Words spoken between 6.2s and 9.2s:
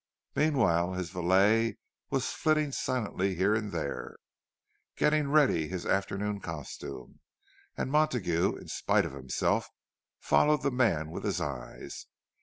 costume; and Montague, in spite of